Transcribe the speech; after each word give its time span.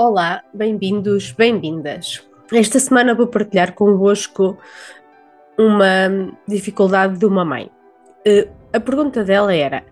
Olá, 0.00 0.44
bem-vindos, 0.54 1.32
bem-vindas. 1.32 2.24
Esta 2.52 2.78
semana 2.78 3.16
vou 3.16 3.26
partilhar 3.26 3.74
convosco 3.74 4.56
uma 5.58 6.30
dificuldade 6.46 7.18
de 7.18 7.26
uma 7.26 7.44
mãe. 7.44 7.68
Uh, 8.24 8.48
a 8.72 8.78
pergunta 8.78 9.24
dela 9.24 9.52
era: 9.52 9.82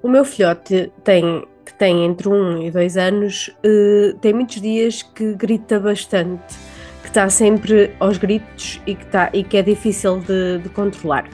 o 0.00 0.08
meu 0.08 0.24
filhote 0.24 0.92
tem 1.02 1.44
que 1.66 1.74
tem 1.74 2.04
entre 2.04 2.28
um 2.28 2.62
e 2.62 2.70
dois 2.70 2.96
anos 2.96 3.48
uh, 3.66 4.16
tem 4.18 4.32
muitos 4.32 4.60
dias 4.60 5.02
que 5.02 5.34
grita 5.34 5.80
bastante, 5.80 6.56
que 7.02 7.08
está 7.08 7.28
sempre 7.28 7.92
aos 7.98 8.16
gritos 8.16 8.80
e 8.86 8.94
que, 8.94 9.06
tá, 9.06 9.28
e 9.32 9.42
que 9.42 9.56
é 9.56 9.62
difícil 9.62 10.20
de, 10.20 10.58
de 10.58 10.68
controlar 10.68 11.28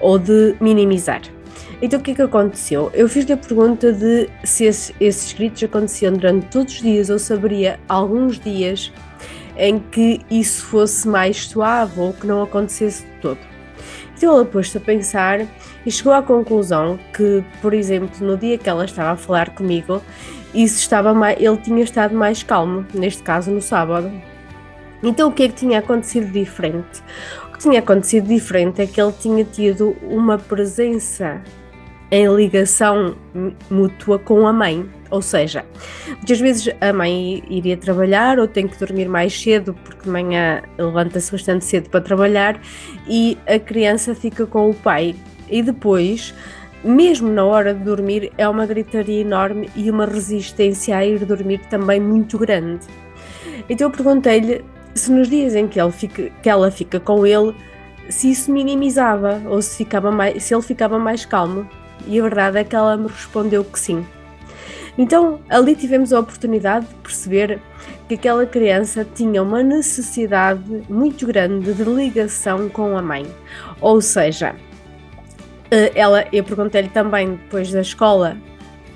ou 0.00 0.16
de 0.16 0.54
minimizar. 0.60 1.22
Então 1.80 2.00
o 2.00 2.02
que 2.02 2.10
é 2.10 2.14
que 2.14 2.22
aconteceu? 2.22 2.90
Eu 2.92 3.08
fiz-lhe 3.08 3.32
a 3.32 3.36
pergunta 3.36 3.92
de 3.92 4.28
se 4.42 4.64
esse, 4.64 4.94
esses 5.00 5.32
gritos 5.32 5.62
aconteciam 5.62 6.12
durante 6.12 6.46
todos 6.46 6.74
os 6.74 6.82
dias 6.82 7.08
ou 7.08 7.18
saberia 7.18 7.78
alguns 7.88 8.40
dias 8.40 8.92
em 9.56 9.78
que 9.78 10.20
isso 10.28 10.64
fosse 10.66 11.06
mais 11.06 11.46
suave 11.46 12.00
ou 12.00 12.12
que 12.12 12.26
não 12.26 12.42
acontecesse 12.42 13.04
de 13.04 13.12
todo. 13.20 13.38
Então 14.16 14.34
ela 14.34 14.44
pôs-se 14.44 14.76
a 14.76 14.80
pensar 14.80 15.46
e 15.86 15.90
chegou 15.90 16.12
à 16.12 16.20
conclusão 16.20 16.98
que, 17.14 17.44
por 17.62 17.72
exemplo, 17.72 18.26
no 18.26 18.36
dia 18.36 18.58
que 18.58 18.68
ela 18.68 18.84
estava 18.84 19.10
a 19.10 19.16
falar 19.16 19.50
comigo, 19.50 20.02
isso 20.52 20.78
estava 20.80 21.14
mais, 21.14 21.40
ele 21.40 21.56
tinha 21.58 21.82
estado 21.84 22.12
mais 22.12 22.42
calmo, 22.42 22.84
neste 22.92 23.22
caso 23.22 23.52
no 23.52 23.62
sábado. 23.62 24.10
Então 25.00 25.28
o 25.28 25.32
que 25.32 25.44
é 25.44 25.48
que 25.48 25.54
tinha 25.54 25.78
acontecido 25.78 26.32
diferente? 26.32 27.02
O 27.48 27.52
que 27.52 27.58
tinha 27.60 27.78
acontecido 27.78 28.26
diferente 28.26 28.82
é 28.82 28.86
que 28.86 29.00
ele 29.00 29.12
tinha 29.12 29.44
tido 29.44 29.96
uma 30.02 30.36
presença 30.36 31.40
em 32.10 32.26
ligação 32.34 33.14
mútua 33.70 34.18
com 34.18 34.46
a 34.46 34.52
mãe. 34.52 34.88
Ou 35.10 35.22
seja, 35.22 35.64
muitas 36.06 36.38
vezes 36.38 36.74
a 36.80 36.92
mãe 36.92 37.42
iria 37.48 37.76
trabalhar 37.76 38.38
ou 38.38 38.46
tem 38.46 38.68
que 38.68 38.78
dormir 38.78 39.08
mais 39.08 39.40
cedo 39.40 39.74
porque 39.84 40.02
de 40.02 40.10
manhã 40.10 40.62
levanta-se 40.76 41.32
bastante 41.32 41.64
cedo 41.64 41.88
para 41.88 42.00
trabalhar 42.00 42.60
e 43.06 43.38
a 43.46 43.58
criança 43.58 44.14
fica 44.14 44.46
com 44.46 44.68
o 44.68 44.74
pai. 44.74 45.14
E 45.48 45.62
depois, 45.62 46.34
mesmo 46.84 47.30
na 47.30 47.44
hora 47.44 47.72
de 47.72 47.82
dormir, 47.82 48.30
é 48.36 48.46
uma 48.46 48.66
gritaria 48.66 49.22
enorme 49.22 49.70
e 49.74 49.90
uma 49.90 50.04
resistência 50.04 50.96
a 50.96 51.06
ir 51.06 51.24
dormir 51.24 51.60
também 51.70 52.00
muito 52.00 52.38
grande. 52.38 52.86
Então 53.68 53.86
eu 53.86 53.90
perguntei-lhe 53.90 54.62
se 54.94 55.10
nos 55.10 55.28
dias 55.28 55.54
em 55.54 55.66
que, 55.66 55.80
ele 55.80 55.92
fica, 55.92 56.30
que 56.42 56.50
ela 56.50 56.70
fica 56.70 57.00
com 57.00 57.26
ele, 57.26 57.54
se 58.08 58.30
isso 58.30 58.52
minimizava 58.52 59.40
ou 59.46 59.62
se, 59.62 59.76
ficava 59.76 60.10
mais, 60.10 60.42
se 60.42 60.54
ele 60.54 60.62
ficava 60.62 60.98
mais 60.98 61.24
calmo 61.24 61.68
e 62.06 62.18
a 62.18 62.22
verdade 62.22 62.58
é 62.58 62.64
que 62.64 62.74
ela 62.74 62.96
me 62.96 63.08
respondeu 63.08 63.64
que 63.64 63.78
sim. 63.78 64.06
Então 64.96 65.40
ali 65.48 65.76
tivemos 65.76 66.12
a 66.12 66.20
oportunidade 66.20 66.86
de 66.86 66.94
perceber 66.96 67.60
que 68.08 68.14
aquela 68.14 68.46
criança 68.46 69.06
tinha 69.14 69.42
uma 69.42 69.62
necessidade 69.62 70.82
muito 70.88 71.26
grande 71.26 71.72
de 71.72 71.84
ligação 71.84 72.68
com 72.68 72.96
a 72.96 73.02
mãe. 73.02 73.26
Ou 73.80 74.00
seja, 74.00 74.56
eh, 75.70 75.92
ela, 75.94 76.24
eu 76.32 76.42
perguntei-lhe 76.42 76.88
também 76.88 77.32
depois 77.32 77.70
da 77.70 77.80
escola, 77.80 78.36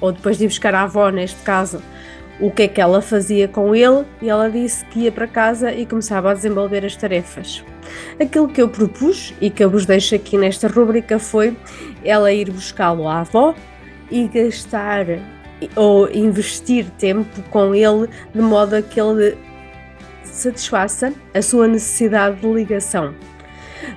ou 0.00 0.12
depois 0.12 0.38
de 0.38 0.44
ir 0.44 0.48
buscar 0.48 0.74
a 0.74 0.82
avó 0.82 1.10
neste 1.10 1.40
caso, 1.42 1.80
o 2.42 2.50
que 2.50 2.64
é 2.64 2.68
que 2.68 2.80
ela 2.80 3.00
fazia 3.00 3.46
com 3.46 3.72
ele 3.72 4.04
e 4.20 4.28
ela 4.28 4.50
disse 4.50 4.84
que 4.86 5.04
ia 5.04 5.12
para 5.12 5.28
casa 5.28 5.72
e 5.72 5.86
começava 5.86 6.32
a 6.32 6.34
desenvolver 6.34 6.84
as 6.84 6.96
tarefas. 6.96 7.64
Aquilo 8.20 8.48
que 8.48 8.60
eu 8.60 8.68
propus 8.68 9.32
e 9.40 9.48
que 9.48 9.62
eu 9.62 9.70
vos 9.70 9.86
deixo 9.86 10.16
aqui 10.16 10.36
nesta 10.36 10.66
rubrica 10.66 11.20
foi 11.20 11.56
ela 12.04 12.32
ir 12.32 12.50
buscá-lo 12.50 13.06
à 13.06 13.20
avó 13.20 13.54
e 14.10 14.26
gastar 14.26 15.06
ou 15.76 16.10
investir 16.10 16.90
tempo 16.98 17.40
com 17.48 17.72
ele 17.72 18.08
de 18.34 18.40
modo 18.40 18.74
a 18.74 18.82
que 18.82 19.00
ele 19.00 19.38
satisfaça 20.24 21.12
a 21.32 21.40
sua 21.40 21.68
necessidade 21.68 22.40
de 22.40 22.52
ligação, 22.52 23.14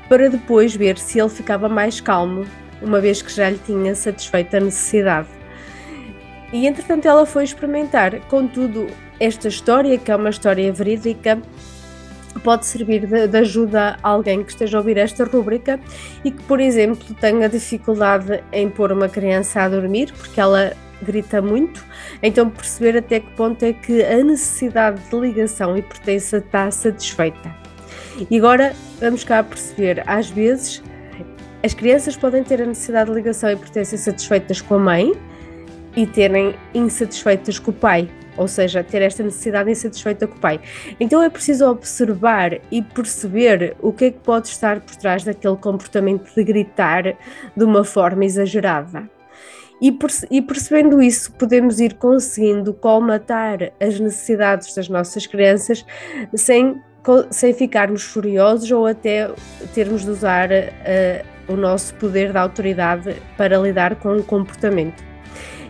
para 0.08 0.30
depois 0.30 0.76
ver 0.76 1.00
se 1.00 1.20
ele 1.20 1.30
ficava 1.30 1.68
mais 1.68 2.00
calmo, 2.00 2.46
uma 2.80 3.00
vez 3.02 3.24
que 3.24 3.34
já 3.34 3.50
lhe 3.50 3.60
tinha 3.66 3.96
satisfeito 3.96 4.56
a 4.56 4.60
necessidade. 4.60 5.30
E 6.56 6.68
entretanto 6.68 7.06
ela 7.06 7.26
foi 7.26 7.44
experimentar. 7.44 8.18
Contudo, 8.30 8.88
esta 9.20 9.50
história, 9.50 9.98
que 9.98 10.10
é 10.10 10.16
uma 10.16 10.30
história 10.30 10.72
verídica, 10.72 11.38
pode 12.46 12.66
servir 12.66 13.06
de, 13.06 13.28
de, 13.28 13.38
ajuda 13.38 13.98
a 14.02 14.10
alguém 14.10 14.42
que 14.42 14.52
esteja 14.52 14.78
a 14.78 14.80
ouvir 14.80 14.96
esta 14.96 15.26
rúbrica 15.26 15.78
e 16.24 16.32
que, 16.32 16.42
por 16.44 16.62
exemplo, 16.62 17.14
tenha 17.20 17.50
dificuldade 17.50 18.42
em 18.54 18.70
pôr 18.70 18.94
uma 18.94 19.10
criança 19.10 19.64
a 19.64 19.68
dormir, 19.68 20.14
porque 20.14 20.40
ela 20.40 20.72
grita 21.02 21.42
muito, 21.42 21.84
então 22.24 22.50
perceber 22.50 23.00
até 23.00 23.20
que 23.20 23.30
ponto 23.32 23.62
é 23.62 23.74
que 23.74 24.02
a 24.02 24.24
necessidade 24.24 25.02
de 25.10 25.20
ligação 25.20 25.78
e 25.78 25.82
pertença 25.82 26.38
está 26.38 26.72
satisfeita. 26.72 27.54
E 28.32 28.38
agora 28.38 28.74
vamos 29.02 29.26
cá 29.26 29.44
perceber, 29.44 30.02
às 30.08 30.30
vezes 30.30 30.82
as 31.62 31.74
crianças 31.74 32.16
podem 32.16 32.46
ter 32.46 32.62
a 32.62 32.66
necessidade 32.66 33.10
de 33.10 33.16
ligação 33.18 33.52
e 33.52 33.58
pertença 33.58 33.98
satisfeitas 33.98 34.62
com 34.62 34.76
a 34.76 34.80
mãe, 34.80 35.12
e 35.96 36.06
terem 36.06 36.56
insatisfeitas 36.74 37.60
com 37.60 37.72
o 37.72 37.74
pai, 37.74 38.10
ou 38.38 38.48
seja, 38.48 38.84
ter 38.84 39.02
esta 39.02 39.24
necessidade 39.24 39.72
insatisfeita 39.72 40.28
com 40.28 40.36
o 40.36 40.40
pai. 40.40 40.60
Então 41.00 41.22
é 41.24 41.30
preciso 41.30 41.70
observar 41.70 42.60
e 42.72 42.82
perceber 42.82 43.76
o 43.82 43.94
que 43.94 44.06
é 44.06 44.12
que 44.12 44.20
pode 44.20 44.48
estar 44.48 44.82
por 44.82 44.96
trás 44.96 45.24
daquele 45.24 45.56
comportamento 45.56 46.34
de 46.34 46.44
gritar 46.44 47.16
de 47.56 47.64
uma 47.64 47.84
forma 47.84 48.26
exagerada. 48.26 49.10
E, 49.82 49.92
perce 49.92 50.26
e 50.32 50.42
percebendo 50.42 51.02
isso, 51.02 51.34
podemos 51.34 51.80
ir 51.80 51.96
conseguindo 51.96 52.74
colmatar 52.74 53.74
as 53.80 54.00
necessidades 54.00 54.74
das 54.74 54.88
nossas 54.88 55.28
crianças 55.28 55.86
sem, 56.34 56.82
sem 57.30 57.54
ficarmos 57.54 58.04
furiosos 58.04 58.72
ou 58.72 58.86
até 58.86 59.30
termos 59.74 60.04
de 60.04 60.12
usar 60.12 60.50
uh, 60.50 61.54
o 61.54 61.58
nosso 61.58 61.94
poder 61.96 62.32
da 62.32 62.42
autoridade 62.42 63.16
para 63.38 63.58
lidar 63.58 63.96
com 63.96 64.16
o 64.16 64.24
comportamento 64.24 65.04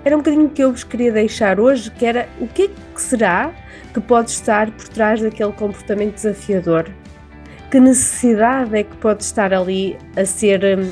era 0.06 0.16
um 0.16 0.20
bocadinho 0.20 0.50
que 0.50 0.64
eu 0.64 0.72
vos 0.72 0.84
queria 0.84 1.12
deixar 1.12 1.60
hoje, 1.60 1.90
que 1.90 2.06
era 2.06 2.30
o 2.40 2.48
que, 2.48 2.66
é 2.66 2.68
que 2.68 3.02
será 3.02 3.52
que 3.92 4.00
pode 4.00 4.30
estar 4.30 4.70
por 4.70 4.88
trás 4.88 5.20
daquele 5.20 5.52
comportamento 5.52 6.14
desafiador? 6.14 6.86
Que 7.72 7.80
necessidade 7.80 8.78
é 8.78 8.84
que 8.84 8.96
pode 8.98 9.24
estar 9.24 9.52
ali 9.52 9.98
a 10.16 10.24
ser 10.24 10.64
hum, 10.64 10.92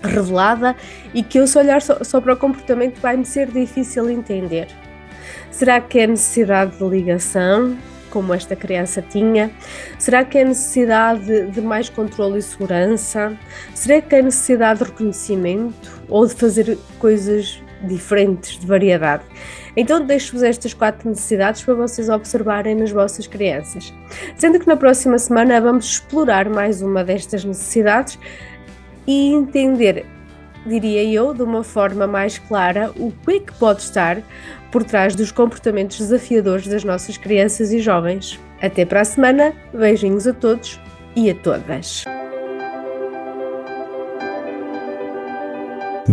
revelada 0.00 0.76
e 1.12 1.24
que 1.24 1.40
eu 1.40 1.46
se 1.48 1.58
olhar 1.58 1.82
só, 1.82 2.04
só 2.04 2.20
para 2.20 2.34
o 2.34 2.36
comportamento 2.36 3.00
vai-me 3.00 3.24
ser 3.24 3.50
difícil 3.50 4.08
entender? 4.08 4.68
Será 5.50 5.80
que 5.80 5.98
é 5.98 6.06
necessidade 6.06 6.78
de 6.78 6.84
ligação, 6.84 7.76
como 8.10 8.32
esta 8.32 8.54
criança 8.54 9.02
tinha? 9.02 9.50
Será 9.98 10.24
que 10.24 10.38
é 10.38 10.44
necessidade 10.44 11.50
de 11.50 11.60
mais 11.60 11.88
controle 11.88 12.38
e 12.38 12.42
segurança? 12.42 13.36
Será 13.74 14.00
que 14.00 14.14
é 14.14 14.22
necessidade 14.22 14.78
de 14.78 14.84
reconhecimento 14.84 16.00
ou 16.08 16.24
de 16.24 16.34
fazer 16.34 16.78
coisas 17.00 17.65
diferentes, 17.82 18.58
de 18.58 18.66
variedade. 18.66 19.22
Então 19.76 20.04
deixo-vos 20.04 20.42
estas 20.42 20.72
quatro 20.72 21.08
necessidades 21.08 21.62
para 21.62 21.74
vocês 21.74 22.08
observarem 22.08 22.74
nas 22.74 22.90
vossas 22.90 23.26
crianças. 23.26 23.92
Sendo 24.36 24.58
que 24.58 24.66
na 24.66 24.76
próxima 24.76 25.18
semana 25.18 25.60
vamos 25.60 25.84
explorar 25.86 26.48
mais 26.48 26.80
uma 26.80 27.04
destas 27.04 27.44
necessidades 27.44 28.18
e 29.06 29.32
entender, 29.32 30.06
diria 30.64 31.04
eu, 31.04 31.34
de 31.34 31.42
uma 31.42 31.62
forma 31.62 32.06
mais 32.06 32.38
clara, 32.38 32.90
o 32.96 33.12
que 33.24 33.36
é 33.36 33.40
que 33.40 33.52
pode 33.54 33.82
estar 33.82 34.22
por 34.72 34.82
trás 34.82 35.14
dos 35.14 35.30
comportamentos 35.30 35.98
desafiadores 35.98 36.66
das 36.66 36.84
nossas 36.84 37.16
crianças 37.16 37.72
e 37.72 37.78
jovens. 37.78 38.40
Até 38.60 38.84
para 38.84 39.02
a 39.02 39.04
semana, 39.04 39.52
beijinhos 39.72 40.26
a 40.26 40.32
todos 40.32 40.80
e 41.14 41.30
a 41.30 41.34
todas. 41.34 42.04